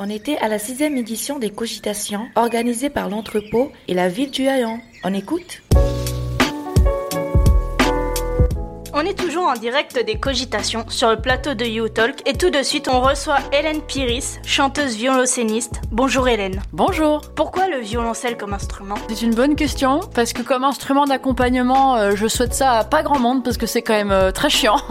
On 0.00 0.08
était 0.08 0.36
à 0.36 0.46
la 0.46 0.60
sixième 0.60 0.96
édition 0.96 1.40
des 1.40 1.50
cogitations 1.50 2.28
organisées 2.36 2.88
par 2.88 3.08
l'entrepôt 3.08 3.72
et 3.88 3.94
la 3.94 4.08
ville 4.08 4.30
du 4.30 4.46
Hayan. 4.46 4.78
On 5.02 5.12
écoute? 5.12 5.60
Est 9.08 9.14
toujours 9.14 9.46
en 9.46 9.54
direct 9.54 9.98
des 10.04 10.16
cogitations 10.16 10.84
sur 10.90 11.08
le 11.08 11.16
plateau 11.16 11.54
de 11.54 11.64
YouTalk 11.64 12.20
et 12.28 12.34
tout 12.34 12.50
de 12.50 12.62
suite 12.62 12.88
on 12.92 13.00
reçoit 13.00 13.38
Hélène 13.58 13.80
Piris, 13.80 14.38
chanteuse 14.44 14.96
violoncelliste. 14.96 15.80
Bonjour 15.90 16.28
Hélène. 16.28 16.60
Bonjour. 16.74 17.22
Pourquoi 17.34 17.68
le 17.68 17.78
violoncelle 17.78 18.36
comme 18.36 18.52
instrument? 18.52 18.96
C'est 19.08 19.22
une 19.22 19.34
bonne 19.34 19.56
question 19.56 20.00
parce 20.14 20.34
que 20.34 20.42
comme 20.42 20.62
instrument 20.62 21.06
d'accompagnement, 21.06 21.96
euh, 21.96 22.16
je 22.16 22.26
souhaite 22.26 22.52
ça 22.52 22.72
à 22.72 22.84
pas 22.84 23.02
grand 23.02 23.18
monde 23.18 23.42
parce 23.42 23.56
que 23.56 23.64
c'est 23.64 23.80
quand 23.80 23.94
même 23.94 24.10
euh, 24.10 24.30
très 24.30 24.50
chiant. 24.50 24.76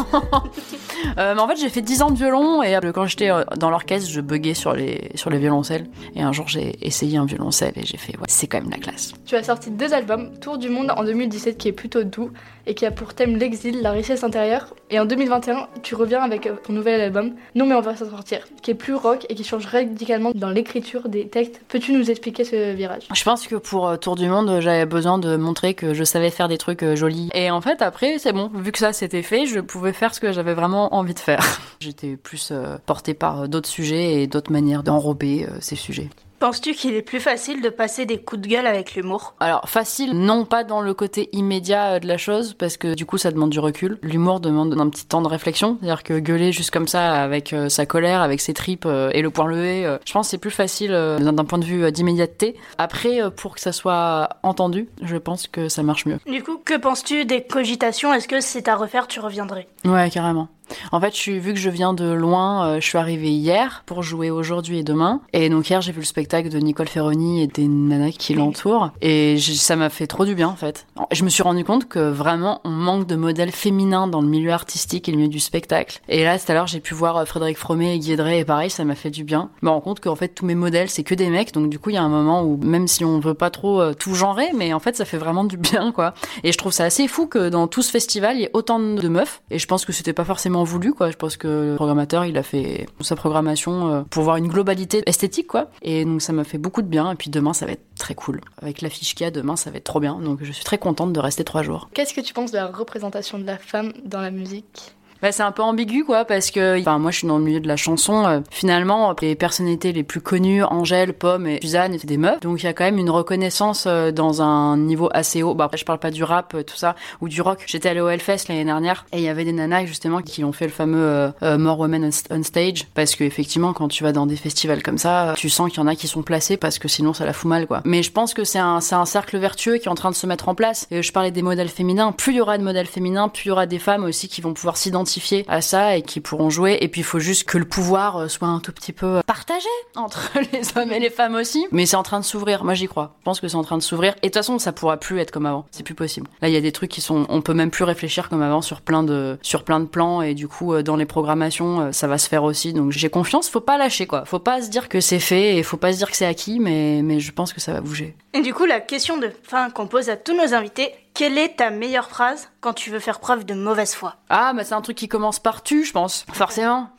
Euh, 1.19 1.35
mais 1.35 1.41
en 1.41 1.47
fait, 1.47 1.57
j'ai 1.57 1.69
fait 1.69 1.81
10 1.81 2.01
ans 2.01 2.09
de 2.09 2.17
violon 2.17 2.63
et 2.63 2.75
quand 2.93 3.05
j'étais 3.05 3.29
dans 3.57 3.69
l'orchestre, 3.69 4.09
je 4.09 4.19
buguais 4.19 4.55
sur 4.55 4.73
les 4.73 5.11
sur 5.13 5.29
les 5.29 5.37
violoncelles 5.37 5.87
et 6.15 6.21
un 6.21 6.31
jour 6.31 6.47
j'ai 6.47 6.75
essayé 6.85 7.19
un 7.19 7.25
violoncelle 7.25 7.73
et 7.75 7.85
j'ai 7.85 7.97
fait 7.97 8.17
ouais, 8.17 8.25
c'est 8.27 8.47
quand 8.47 8.59
même 8.59 8.71
la 8.71 8.77
classe. 8.77 9.13
Tu 9.25 9.35
as 9.35 9.43
sorti 9.43 9.69
deux 9.69 9.93
albums, 9.93 10.31
Tour 10.39 10.57
du 10.57 10.69
monde 10.69 10.91
en 10.95 11.03
2017 11.03 11.57
qui 11.57 11.67
est 11.67 11.71
plutôt 11.71 12.03
doux 12.03 12.31
et 12.65 12.73
qui 12.73 12.85
a 12.85 12.91
pour 12.91 13.13
thème 13.13 13.37
l'exil, 13.37 13.81
la 13.81 13.91
richesse 14.07 14.23
intérieure. 14.23 14.73
Et 14.89 14.99
en 14.99 15.05
2021, 15.05 15.67
tu 15.83 15.93
reviens 15.93 16.21
avec 16.21 16.47
euh, 16.47 16.53
ton 16.63 16.71
nouvel 16.71 17.01
album, 17.01 17.33
Non 17.55 17.65
mais 17.65 17.75
on 17.75 17.81
va 17.81 17.93
s'en 17.93 18.09
sortir, 18.09 18.47
qui 18.61 18.71
est 18.71 18.75
plus 18.75 18.95
rock 18.95 19.25
et 19.27 19.35
qui 19.35 19.43
change 19.43 19.65
radicalement 19.65 20.31
dans 20.33 20.49
l'écriture 20.49 21.09
des 21.09 21.27
textes. 21.27 21.59
Peux-tu 21.67 21.91
nous 21.91 22.09
expliquer 22.09 22.45
ce 22.45 22.73
virage? 22.73 23.03
Je 23.13 23.23
pense 23.25 23.47
que 23.47 23.55
pour 23.55 23.89
euh, 23.89 23.97
Tour 23.97 24.15
du 24.15 24.29
Monde, 24.29 24.61
j'avais 24.61 24.85
besoin 24.85 25.17
de 25.17 25.35
montrer 25.35 25.73
que 25.73 25.93
je 25.93 26.05
savais 26.05 26.29
faire 26.29 26.47
des 26.47 26.57
trucs 26.57 26.83
euh, 26.83 26.95
jolis. 26.95 27.29
Et 27.33 27.51
en 27.51 27.59
fait, 27.59 27.81
après, 27.81 28.17
c'est 28.17 28.31
bon, 28.31 28.49
vu 28.53 28.71
que 28.71 28.79
ça 28.79 28.93
c'était 28.93 29.23
fait, 29.23 29.45
je 29.45 29.59
pouvais 29.59 29.91
faire 29.91 30.15
ce 30.15 30.21
que 30.21 30.31
j'avais 30.31 30.53
vraiment 30.53 30.95
envie 30.95 31.13
de 31.13 31.19
faire. 31.19 31.43
J'étais 31.81 32.15
plus 32.15 32.53
portée 32.85 33.13
par 33.13 33.49
d'autres 33.49 33.69
sujets 33.69 34.21
et 34.21 34.27
d'autres 34.27 34.53
manières 34.53 34.83
d'enrober 34.83 35.45
ces 35.59 35.75
sujets. 35.75 36.09
Penses-tu 36.39 36.73
qu'il 36.73 36.93
est 36.93 37.01
plus 37.01 37.19
facile 37.19 37.61
de 37.63 37.69
passer 37.69 38.05
des 38.05 38.19
coups 38.19 38.43
de 38.43 38.47
gueule 38.47 38.67
avec 38.67 38.93
l'humour? 38.93 39.33
Alors 39.39 39.67
facile, 39.67 40.13
non 40.13 40.45
pas 40.45 40.63
dans 40.63 40.81
le 40.81 40.93
côté 40.93 41.29
immédiat 41.31 41.93
euh, 41.93 41.99
de 41.99 42.07
la 42.07 42.17
chose, 42.17 42.53
parce 42.53 42.77
que 42.77 42.93
du 42.93 43.07
coup 43.07 43.17
ça 43.17 43.31
demande 43.31 43.49
du 43.49 43.59
recul. 43.59 43.97
L'humour 44.03 44.39
demande 44.39 44.79
un 44.79 44.89
petit 44.89 45.07
temps 45.07 45.23
de 45.23 45.27
réflexion, 45.27 45.77
c'est-à-dire 45.79 46.03
que 46.03 46.19
gueuler 46.19 46.51
juste 46.51 46.69
comme 46.69 46.87
ça 46.87 47.13
avec 47.23 47.53
euh, 47.53 47.69
sa 47.69 47.87
colère, 47.87 48.21
avec 48.21 48.39
ses 48.39 48.53
tripes 48.53 48.85
euh, 48.85 49.09
et 49.13 49.23
le 49.23 49.31
poing 49.31 49.47
levé, 49.47 49.97
je 50.05 50.13
pense 50.13 50.27
que 50.27 50.31
c'est 50.31 50.37
plus 50.37 50.51
facile 50.51 50.91
d'un 50.91 51.45
point 51.45 51.57
de 51.57 51.65
vue 51.65 51.91
d'immédiateté. 51.91 52.55
Après, 52.77 53.19
pour 53.31 53.55
que 53.55 53.61
ça 53.61 53.71
soit 53.71 54.29
entendu, 54.43 54.89
je 55.01 55.17
pense 55.17 55.47
que 55.47 55.69
ça 55.69 55.81
marche 55.81 56.05
mieux. 56.05 56.19
Du 56.27 56.43
coup, 56.43 56.57
que 56.63 56.77
penses-tu 56.77 57.25
des 57.25 57.43
cogitations? 57.43 58.13
Est-ce 58.13 58.27
que 58.27 58.41
c'est 58.41 58.67
à 58.67 58.75
refaire, 58.75 59.07
tu 59.07 59.19
reviendrais? 59.19 59.67
Ouais, 59.85 60.09
carrément. 60.09 60.49
En 60.91 61.01
fait, 61.01 61.13
je 61.13 61.19
suis, 61.19 61.39
vu 61.39 61.53
que 61.53 61.59
je 61.59 61.69
viens 61.69 61.93
de 61.93 62.09
loin, 62.11 62.67
euh, 62.67 62.79
je 62.79 62.85
suis 62.85 62.97
arrivée 62.97 63.31
hier 63.31 63.83
pour 63.85 64.03
jouer 64.03 64.29
aujourd'hui 64.29 64.79
et 64.79 64.83
demain. 64.83 65.21
Et 65.33 65.49
donc 65.49 65.69
hier, 65.69 65.81
j'ai 65.81 65.91
vu 65.91 65.99
le 65.99 66.05
spectacle 66.05 66.49
de 66.49 66.57
Nicole 66.59 66.87
Ferroni 66.87 67.41
et 67.43 67.47
des 67.47 67.67
nanas 67.67 68.11
qui 68.11 68.33
l'entourent. 68.33 68.91
Et 69.01 69.37
ça 69.39 69.75
m'a 69.75 69.89
fait 69.89 70.07
trop 70.07 70.25
du 70.25 70.35
bien, 70.35 70.47
en 70.47 70.55
fait. 70.55 70.87
Je 71.11 71.23
me 71.23 71.29
suis 71.29 71.43
rendu 71.43 71.63
compte 71.63 71.87
que 71.87 71.99
vraiment, 71.99 72.61
on 72.63 72.69
manque 72.69 73.07
de 73.07 73.15
modèles 73.15 73.51
féminins 73.51 74.07
dans 74.07 74.21
le 74.21 74.27
milieu 74.27 74.51
artistique 74.51 75.09
et 75.09 75.11
le 75.11 75.17
milieu 75.17 75.29
du 75.29 75.39
spectacle. 75.39 75.99
Et 76.07 76.23
là, 76.23 76.37
tout 76.39 76.45
à 76.49 76.53
l'heure, 76.53 76.67
j'ai 76.67 76.79
pu 76.79 76.93
voir 76.93 77.17
euh, 77.17 77.25
Frédéric 77.25 77.57
Fromet 77.57 77.95
et 77.95 77.99
Guédré 77.99 78.39
et 78.39 78.45
pareil, 78.45 78.69
ça 78.69 78.85
m'a 78.85 78.95
fait 78.95 79.09
du 79.09 79.23
bien. 79.23 79.49
Je 79.61 79.65
me 79.65 79.71
rends 79.71 79.81
compte 79.81 79.99
qu'en 79.99 80.15
fait, 80.15 80.29
tous 80.29 80.45
mes 80.45 80.55
modèles, 80.55 80.89
c'est 80.89 81.03
que 81.03 81.15
des 81.15 81.29
mecs. 81.29 81.53
Donc 81.53 81.69
du 81.69 81.79
coup, 81.79 81.89
il 81.89 81.95
y 81.95 81.97
a 81.97 82.03
un 82.03 82.09
moment 82.09 82.43
où, 82.43 82.57
même 82.57 82.87
si 82.87 83.03
on 83.03 83.19
veut 83.19 83.33
pas 83.33 83.49
trop 83.49 83.81
euh, 83.81 83.93
tout 83.93 84.15
genrer, 84.15 84.49
mais 84.55 84.73
en 84.73 84.79
fait, 84.79 84.95
ça 84.95 85.05
fait 85.05 85.17
vraiment 85.17 85.43
du 85.43 85.57
bien, 85.57 85.91
quoi. 85.91 86.13
Et 86.43 86.51
je 86.51 86.57
trouve 86.57 86.71
ça 86.71 86.85
assez 86.85 87.07
fou 87.07 87.27
que 87.27 87.49
dans 87.49 87.67
tout 87.67 87.81
ce 87.81 87.91
festival, 87.91 88.37
il 88.37 88.41
y 88.41 88.43
ait 88.45 88.51
autant 88.53 88.79
de 88.79 89.07
meufs. 89.07 89.41
Et 89.51 89.59
je 89.59 89.67
pense 89.67 89.85
que 89.85 89.91
c'était 89.91 90.13
pas 90.13 90.25
forcément 90.25 90.63
voulu, 90.63 90.76
Je 90.83 91.15
pense 91.15 91.37
que 91.37 91.71
le 91.71 91.75
programmateur, 91.75 92.25
il 92.25 92.37
a 92.37 92.43
fait 92.43 92.87
sa 93.01 93.15
programmation 93.15 93.87
euh, 93.87 94.01
pour 94.09 94.23
voir 94.23 94.37
une 94.37 94.47
globalité 94.47 95.03
esthétique, 95.05 95.47
quoi. 95.47 95.69
Et 95.81 96.05
donc 96.05 96.21
ça 96.21 96.33
m'a 96.33 96.43
fait 96.43 96.57
beaucoup 96.57 96.81
de 96.81 96.87
bien. 96.87 97.11
Et 97.11 97.15
puis 97.15 97.29
demain, 97.29 97.53
ça 97.53 97.65
va 97.65 97.73
être 97.73 97.85
très 97.97 98.15
cool. 98.15 98.41
Avec 98.61 98.81
l'affiche 98.81 99.15
qu'il 99.15 99.23
y 99.23 99.27
a 99.27 99.31
demain, 99.31 99.55
ça 99.55 99.71
va 99.71 99.77
être 99.77 99.83
trop 99.83 99.99
bien. 99.99 100.19
Donc 100.19 100.39
je 100.43 100.51
suis 100.51 100.63
très 100.63 100.77
contente 100.77 101.13
de 101.13 101.19
rester 101.19 101.43
trois 101.43 101.63
jours. 101.63 101.89
Qu'est-ce 101.93 102.13
que 102.13 102.21
tu 102.21 102.33
penses 102.33 102.51
de 102.51 102.57
la 102.57 102.67
représentation 102.67 103.39
de 103.39 103.45
la 103.45 103.57
femme 103.57 103.93
dans 104.05 104.21
la 104.21 104.31
musique? 104.31 104.95
Bah, 105.21 105.31
c'est 105.31 105.43
un 105.43 105.51
peu 105.51 105.61
ambigu 105.61 106.03
quoi 106.03 106.25
parce 106.25 106.51
que 106.51 106.79
enfin 106.79 106.99
moi 106.99 107.11
je 107.11 107.19
suis 107.19 107.27
dans 107.27 107.37
le 107.37 107.43
milieu 107.43 107.59
de 107.59 107.67
la 107.67 107.75
chanson 107.75 108.25
euh, 108.25 108.39
finalement 108.51 109.15
les 109.21 109.35
personnalités 109.35 109.91
les 109.91 110.03
plus 110.03 110.21
connues 110.21 110.63
Angèle, 110.63 111.13
Pomme 111.13 111.47
et 111.47 111.59
Suzanne 111.61 111.93
étaient 111.93 112.07
des 112.07 112.17
meufs. 112.17 112.39
Donc 112.41 112.61
il 112.61 112.65
y 112.65 112.69
a 112.69 112.73
quand 112.73 112.83
même 112.83 112.97
une 112.97 113.09
reconnaissance 113.09 113.85
euh, 113.87 114.11
dans 114.11 114.41
un 114.41 114.77
niveau 114.77 115.09
assez 115.13 115.43
haut. 115.43 115.55
Bah 115.55 115.65
après 115.65 115.77
je 115.77 115.85
parle 115.85 115.99
pas 115.99 116.11
du 116.11 116.23
rap 116.23 116.53
euh, 116.53 116.63
tout 116.63 116.75
ça 116.75 116.95
ou 117.21 117.29
du 117.29 117.41
rock. 117.41 117.63
J'étais 117.67 117.89
allée 117.89 118.01
au 118.01 118.09
Hellfest 118.09 118.47
l'année 118.49 118.65
dernière 118.65 119.05
et 119.11 119.17
il 119.17 119.23
y 119.23 119.29
avait 119.29 119.45
des 119.45 119.53
nanas 119.53 119.85
justement 119.85 120.21
qui 120.21 120.43
ont 120.43 120.51
fait 120.51 120.65
le 120.65 120.71
fameux 120.71 121.31
More 121.41 121.79
Women 121.79 122.09
on 122.29 122.43
Stage 122.43 122.87
parce 122.93 123.15
que 123.15 123.23
effectivement 123.23 123.73
quand 123.73 123.87
tu 123.87 124.03
vas 124.03 124.11
dans 124.11 124.25
des 124.25 124.35
festivals 124.35 124.83
comme 124.83 124.97
ça 124.97 125.33
tu 125.35 125.49
sens 125.49 125.69
qu'il 125.69 125.79
y 125.79 125.83
en 125.83 125.87
a 125.87 125.95
qui 125.95 126.07
sont 126.07 126.23
placés 126.23 126.57
parce 126.57 126.79
que 126.79 126.87
sinon 126.87 127.13
ça 127.13 127.25
la 127.25 127.33
fout 127.33 127.49
mal 127.49 127.67
quoi. 127.67 127.81
Mais 127.85 128.03
je 128.03 128.11
pense 128.11 128.33
que 128.33 128.43
c'est 128.43 128.59
un, 128.59 128.81
c'est 128.81 128.95
un 128.95 129.05
cercle 129.05 129.37
vertueux 129.37 129.77
qui 129.77 129.87
est 129.87 129.91
en 129.91 129.95
train 129.95 130.11
de 130.11 130.15
se 130.15 130.27
mettre 130.27 130.49
en 130.49 130.55
place. 130.55 130.87
Et 130.91 131.01
je 131.01 131.11
parlais 131.11 131.31
des 131.31 131.41
modèles 131.41 131.69
féminins. 131.69 132.11
Plus 132.11 132.33
il 132.33 132.37
y 132.37 132.41
aura 132.41 132.57
de 132.57 132.63
modèles 132.63 132.85
féminins 132.85 133.29
plus 133.29 133.45
il 133.45 133.47
y 133.49 133.51
aura 133.51 133.65
des 133.65 133.79
femmes 133.79 134.03
aussi 134.03 134.27
qui 134.27 134.41
vont 134.41 134.53
pouvoir 134.53 134.77
s'identifier 134.77 135.06
à 135.47 135.61
ça 135.61 135.97
et 135.97 136.01
qui 136.01 136.19
pourront 136.19 136.49
jouer. 136.49 136.77
Et 136.81 136.87
puis 136.87 137.01
il 137.01 137.03
faut 137.03 137.19
juste 137.19 137.45
que 137.45 137.57
le 137.57 137.65
pouvoir 137.65 138.17
euh, 138.17 138.27
soit 138.27 138.47
un 138.47 138.59
tout 138.59 138.71
petit 138.71 138.93
peu 138.93 139.17
euh, 139.17 139.21
partagé 139.25 139.67
entre 139.95 140.31
les 140.53 140.61
hommes 140.75 140.91
et 140.91 140.99
les 140.99 141.09
femmes 141.09 141.35
aussi. 141.35 141.65
Mais 141.71 141.85
c'est 141.85 141.95
en 141.95 142.03
train 142.03 142.19
de 142.19 142.25
s'ouvrir. 142.25 142.63
Moi 142.63 142.73
j'y 142.73 142.87
crois. 142.87 143.15
Je 143.19 143.23
pense 143.23 143.39
que 143.39 143.47
c'est 143.47 143.55
en 143.55 143.63
train 143.63 143.77
de 143.77 143.83
s'ouvrir. 143.83 144.13
Et 144.15 144.15
de 144.15 144.21
toute 144.27 144.35
façon 144.35 144.59
ça 144.59 144.71
pourra 144.71 144.97
plus 144.97 145.19
être 145.19 145.31
comme 145.31 145.45
avant. 145.45 145.65
C'est 145.71 145.83
plus 145.83 145.95
possible. 145.95 146.27
Là 146.41 146.49
il 146.49 146.53
y 146.53 146.57
a 146.57 146.61
des 146.61 146.71
trucs 146.71 146.91
qui 146.91 147.01
sont, 147.01 147.25
on 147.29 147.41
peut 147.41 147.53
même 147.53 147.71
plus 147.71 147.83
réfléchir 147.83 148.29
comme 148.29 148.41
avant 148.41 148.61
sur 148.61 148.81
plein 148.81 149.03
de, 149.03 149.37
sur 149.41 149.63
plein 149.63 149.79
de 149.79 149.85
plans. 149.85 150.21
Et 150.21 150.33
du 150.33 150.47
coup 150.47 150.73
euh, 150.73 150.83
dans 150.83 150.95
les 150.95 151.05
programmations 151.05 151.91
ça 151.91 152.07
va 152.07 152.17
se 152.17 152.27
faire 152.27 152.43
aussi. 152.43 152.73
Donc 152.73 152.91
j'ai 152.91 153.09
confiance. 153.09 153.49
Faut 153.49 153.61
pas 153.61 153.77
lâcher 153.77 154.07
quoi. 154.07 154.25
Faut 154.25 154.39
pas 154.39 154.61
se 154.61 154.69
dire 154.69 154.89
que 154.89 154.99
c'est 154.99 155.19
fait 155.19 155.57
et 155.57 155.63
faut 155.63 155.77
pas 155.77 155.93
se 155.93 155.97
dire 155.97 156.09
que 156.09 156.17
c'est 156.17 156.25
acquis. 156.25 156.59
Mais 156.59 157.01
mais 157.03 157.19
je 157.19 157.31
pense 157.31 157.53
que 157.53 157.61
ça 157.61 157.73
va 157.73 157.81
bouger. 157.81 158.15
Et 158.33 158.41
du 158.41 158.53
coup 158.53 158.65
la 158.65 158.79
question 158.79 159.17
de 159.17 159.31
fin 159.43 159.69
qu'on 159.69 159.87
pose 159.87 160.09
à 160.09 160.17
tous 160.17 160.35
nos 160.35 160.53
invités 160.53 160.91
quelle 161.17 161.39
est 161.39 161.57
ta 161.57 161.71
meilleure 161.71 162.09
phrase 162.09 162.49
quand 162.61 162.73
tu 162.73 162.91
veux 162.91 162.99
faire 162.99 163.19
preuve 163.19 163.43
de 163.43 163.55
mauvaise 163.55 163.95
foi 163.95 164.17
Ah, 164.29 164.53
bah 164.55 164.63
c'est 164.63 164.75
un 164.75 164.81
truc 164.81 164.95
qui 164.95 165.07
commence 165.07 165.39
par 165.39 165.63
tu, 165.63 165.83
je 165.83 165.91
pense. 165.91 166.27
Forcément. 166.31 166.89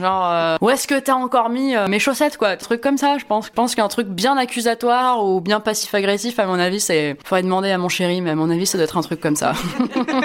Genre, 0.00 0.30
euh, 0.30 0.56
où 0.60 0.70
est-ce 0.70 0.86
que 0.86 0.96
t'as 0.96 1.14
encore 1.14 1.48
mis 1.48 1.74
euh, 1.74 1.88
mes 1.88 1.98
chaussettes, 1.98 2.36
quoi 2.36 2.56
Truc 2.56 2.80
comme 2.80 2.96
ça, 2.96 3.18
je 3.18 3.24
pense. 3.24 3.46
Je 3.46 3.50
pense 3.50 3.74
qu'un 3.74 3.88
truc 3.88 4.06
bien 4.06 4.36
accusatoire 4.36 5.26
ou 5.26 5.40
bien 5.40 5.58
passif-agressif, 5.58 6.38
à 6.38 6.46
mon 6.46 6.60
avis, 6.60 6.78
c'est. 6.78 7.16
Faudrait 7.24 7.42
demander 7.42 7.72
à 7.72 7.78
mon 7.78 7.88
chéri, 7.88 8.20
mais 8.20 8.30
à 8.30 8.34
mon 8.36 8.48
avis, 8.48 8.66
ça 8.66 8.78
doit 8.78 8.84
être 8.84 8.96
un 8.96 9.02
truc 9.02 9.18
comme 9.18 9.34
ça. 9.34 9.54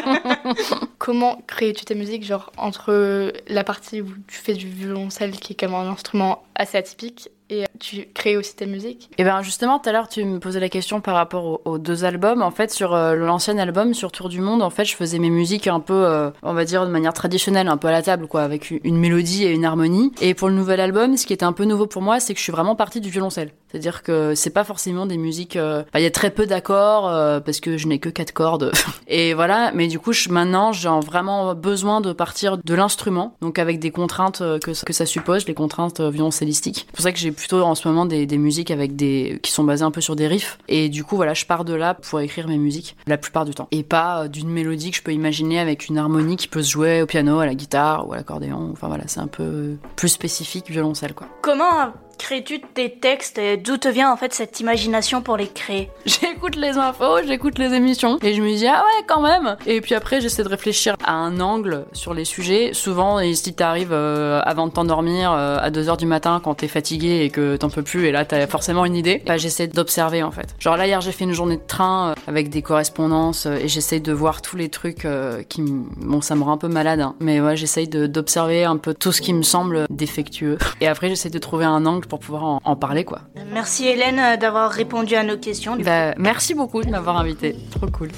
Comment 0.99 1.41
crées-tu 1.47 1.85
ta 1.85 1.95
musique, 1.95 2.23
genre, 2.23 2.51
entre 2.57 3.33
la 3.47 3.63
partie 3.63 4.01
où 4.01 4.09
tu 4.27 4.37
fais 4.37 4.53
du 4.53 4.67
violoncelle, 4.67 5.31
qui 5.31 5.53
est 5.53 5.59
comme 5.59 5.73
un 5.73 5.89
instrument 5.89 6.43
assez 6.53 6.77
atypique, 6.77 7.29
et 7.49 7.65
tu 7.79 8.07
crées 8.13 8.37
aussi 8.37 8.55
ta 8.55 8.65
musique 8.65 9.05
Et 9.11 9.15
eh 9.19 9.23
bien 9.23 9.41
justement, 9.41 9.79
tout 9.79 9.89
à 9.89 9.91
l'heure, 9.91 10.07
tu 10.07 10.23
me 10.23 10.39
posais 10.39 10.59
la 10.59 10.69
question 10.69 11.01
par 11.01 11.15
rapport 11.15 11.61
aux, 11.65 11.77
deux 11.77 12.05
albums. 12.05 12.41
En 12.41 12.51
fait, 12.51 12.71
sur 12.71 12.93
euh, 12.93 13.15
l'ancien 13.15 13.57
album, 13.57 13.93
sur 13.93 14.11
Tour 14.11 14.29
du 14.29 14.41
Monde, 14.41 14.61
en 14.61 14.69
fait, 14.69 14.85
je 14.85 14.95
faisais 14.95 15.19
mes 15.19 15.29
musiques 15.29 15.67
un 15.67 15.79
peu, 15.79 15.93
euh, 15.93 16.29
on 16.43 16.53
va 16.53 16.65
dire, 16.65 16.85
de 16.85 16.91
manière 16.91 17.13
traditionnelle, 17.13 17.67
un 17.67 17.77
peu 17.77 17.87
à 17.87 17.91
la 17.91 18.01
table, 18.01 18.27
quoi, 18.27 18.41
avec 18.41 18.71
une 18.71 18.97
mélodie 18.97 19.45
et 19.45 19.51
une 19.51 19.65
harmonie. 19.65 20.11
Et 20.21 20.33
pour 20.33 20.49
le 20.49 20.55
nouvel 20.55 20.79
album, 20.79 21.17
ce 21.17 21.25
qui 21.25 21.33
était 21.33 21.45
un 21.45 21.53
peu 21.53 21.65
nouveau 21.65 21.87
pour 21.87 22.01
moi, 22.01 22.19
c'est 22.19 22.33
que 22.33 22.39
je 22.39 22.43
suis 22.43 22.51
vraiment 22.51 22.75
partie 22.75 23.01
du 23.01 23.09
violoncelle. 23.09 23.51
C'est-à-dire 23.71 24.03
que 24.03 24.33
c'est 24.35 24.49
pas 24.49 24.63
forcément 24.63 25.05
des 25.05 25.17
musiques. 25.17 25.55
Euh, 25.55 25.83
il 25.95 26.01
y 26.01 26.05
a 26.05 26.11
très 26.11 26.31
peu 26.31 26.45
d'accords 26.45 27.03
parce 27.43 27.59
que 27.59 27.77
je 27.77 27.87
n'ai 27.87 27.99
que 27.99 28.09
quatre 28.09 28.31
cordes. 28.31 28.71
et 29.07 29.33
voilà. 29.33 29.71
Mais 29.73 29.87
du 29.87 29.99
coup, 29.99 30.11
je, 30.11 30.29
maintenant, 30.29 30.71
j'ai 30.71 30.89
vraiment 31.05 31.53
besoin 31.55 32.01
de 32.01 32.13
partir 32.13 32.57
de 32.57 32.73
l'instrument, 32.73 33.35
donc 33.41 33.59
avec 33.59 33.79
des 33.79 33.91
contraintes 33.91 34.39
que, 34.39 34.85
que 34.85 34.93
ça 34.93 35.05
suppose, 35.05 35.47
les 35.47 35.53
contraintes 35.53 36.01
violoncellistiques. 36.01 36.85
C'est 36.87 36.95
pour 36.95 37.03
ça 37.03 37.11
que 37.11 37.19
j'ai 37.19 37.31
plutôt 37.39 37.61
en 37.63 37.73
ce 37.73 37.87
moment 37.87 38.05
des, 38.05 38.27
musiques 38.37 38.69
avec 38.69 38.95
des 38.95 39.39
qui 39.41 39.51
sont 39.51 39.63
basées 39.63 39.83
un 39.83 39.91
peu 39.91 40.01
sur 40.01 40.15
des 40.15 40.27
riffs 40.27 40.59
et 40.67 40.89
du 40.89 41.03
coup 41.03 41.15
voilà 41.15 41.33
je 41.33 41.45
pars 41.45 41.65
de 41.65 41.73
là 41.73 41.93
pour 41.93 42.19
écrire 42.19 42.47
mes 42.47 42.57
musiques 42.57 42.95
la 43.07 43.17
plupart 43.17 43.45
du 43.45 43.53
temps 43.53 43.67
et 43.71 43.83
pas 43.83 44.23
euh, 44.23 44.27
d'une 44.27 44.49
mélodie 44.49 44.91
que 44.91 44.97
je 44.97 45.01
peux 45.01 45.13
imaginer 45.13 45.59
avec 45.59 45.87
une 45.87 45.97
harmonie 45.97 46.35
qui 46.35 46.47
peut 46.47 46.61
se 46.61 46.71
jouer 46.71 47.01
au 47.01 47.05
piano, 47.05 47.39
à 47.39 47.45
la 47.45 47.55
guitare 47.55 48.07
ou 48.07 48.13
à 48.13 48.17
l'accordéon. 48.17 48.69
Enfin 48.71 48.87
voilà 48.87 49.05
c'est 49.07 49.19
un 49.21 49.27
peu 49.27 49.77
plus 49.95 50.09
spécifique 50.09 50.69
violoncelle 50.69 51.13
quoi. 51.13 51.27
Comment 51.41 51.93
crées-tu 52.19 52.59
tes 52.59 52.91
textes 52.91 53.39
D'où 53.63 53.77
te 53.77 53.87
vient 53.87 54.11
en 54.11 54.17
fait 54.17 54.33
cette 54.33 54.59
imagination 54.59 55.21
pour 55.21 55.37
les 55.37 55.47
créer? 55.47 55.89
J'écoute 56.05 56.57
les 56.57 56.77
infos, 56.77 57.23
j'écoute 57.25 57.57
les 57.57 57.73
émissions 57.73 58.19
et 58.21 58.33
je 58.33 58.41
me 58.41 58.55
dis 58.55 58.67
ah 58.67 58.83
ouais 58.83 59.05
quand 59.07 59.21
même. 59.21 59.55
Et 59.65 59.81
puis 59.81 59.95
après 59.95 60.21
j'essaie 60.21 60.43
de 60.43 60.49
réfléchir 60.49 60.95
à 61.03 61.13
un 61.13 61.39
angle 61.39 61.85
sur 61.93 62.13
les 62.13 62.25
sujets. 62.25 62.71
Souvent 62.73 63.19
si 63.33 63.53
t'arrives 63.53 63.93
euh, 63.93 64.41
avant 64.43 64.67
de 64.67 64.73
t'endormir 64.73 65.31
euh, 65.31 65.57
à 65.59 65.71
2h 65.71 65.97
du 65.97 66.05
matin 66.05 66.41
quand 66.43 66.55
t'es 66.55 66.67
fatigué 66.67 67.21
et 67.23 67.29
que 67.29 67.55
t'en 67.55 67.69
peux 67.69 67.83
plus 67.83 68.05
et 68.05 68.11
là 68.11 68.25
t'as 68.25 68.45
forcément 68.47 68.85
une 68.85 68.95
idée, 68.95 69.23
bah 69.25 69.37
j'essaie 69.37 69.67
d'observer 69.67 70.21
en 70.21 70.31
fait. 70.31 70.55
Genre 70.59 70.75
là 70.75 70.87
hier 70.87 70.99
j'ai 71.01 71.13
fait 71.13 71.23
une 71.23 71.33
journée 71.33 71.57
de 71.57 71.65
train 71.65 72.09
euh, 72.09 72.13
avec 72.27 72.49
des 72.49 72.61
correspondances 72.61 73.45
et 73.45 73.69
j'essaie 73.69 74.01
de 74.01 74.11
voir 74.11 74.41
tous 74.41 74.57
les 74.57 74.69
trucs 74.69 75.07
qui 75.47 75.61
bon 75.61 76.19
ça 76.19 76.35
me 76.35 76.43
rend 76.43 76.51
un 76.51 76.57
peu 76.57 76.67
malade 76.67 76.99
hein. 76.99 77.15
mais 77.21 77.39
ouais 77.39 77.55
j'essaie 77.55 77.87
d'observer 77.87 78.65
un 78.65 78.77
peu 78.77 78.93
tout 78.93 79.13
ce 79.13 79.21
qui 79.21 79.33
me 79.33 79.41
semble 79.41 79.85
défectueux 79.89 80.57
et 80.81 80.87
après 80.87 81.07
j'essaie 81.07 81.29
de 81.29 81.39
trouver 81.39 81.65
un 81.65 81.85
angle 81.85 82.08
pour 82.09 82.19
pouvoir 82.19 82.59
en, 82.63 82.75
parler 82.75 83.05
quoi. 83.05 83.21
Merci 83.53 83.87
Hélène 83.87 84.37
d'avoir 84.37 84.69
répondu 84.71 85.15
à 85.15 85.23
nos 85.23 85.37
questions. 85.37 85.77
Bah, 85.77 86.13
merci 86.17 86.53
beaucoup 86.53 86.83
de 86.83 86.89
m'avoir 86.89 87.17
invité, 87.17 87.55
trop 87.71 87.87
cool. 87.87 88.09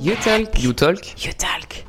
You 0.00 0.14
Talk. 0.16 0.62
You 0.62 0.74
Talk. 0.74 1.24
You 1.24 1.32
Talk. 1.32 1.86